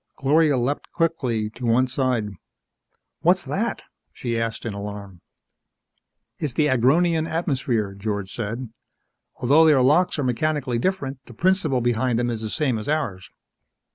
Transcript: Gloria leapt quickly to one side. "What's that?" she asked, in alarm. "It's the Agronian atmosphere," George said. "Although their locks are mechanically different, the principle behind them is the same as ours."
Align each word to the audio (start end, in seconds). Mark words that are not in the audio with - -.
Gloria 0.15 0.57
leapt 0.57 0.91
quickly 0.91 1.51
to 1.51 1.63
one 1.63 1.85
side. 1.85 2.29
"What's 3.19 3.45
that?" 3.45 3.83
she 4.11 4.41
asked, 4.41 4.65
in 4.65 4.73
alarm. 4.73 5.21
"It's 6.39 6.53
the 6.53 6.69
Agronian 6.69 7.27
atmosphere," 7.27 7.93
George 7.93 8.33
said. 8.33 8.69
"Although 9.35 9.65
their 9.67 9.83
locks 9.83 10.17
are 10.17 10.23
mechanically 10.23 10.79
different, 10.79 11.19
the 11.27 11.35
principle 11.35 11.81
behind 11.81 12.17
them 12.17 12.31
is 12.31 12.41
the 12.41 12.49
same 12.49 12.79
as 12.79 12.89
ours." 12.89 13.29